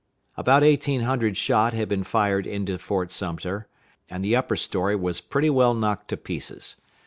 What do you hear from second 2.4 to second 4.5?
into Fort Sumter, and the